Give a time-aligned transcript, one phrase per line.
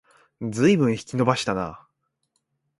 [0.49, 1.85] ずいぶん引き延ばしたな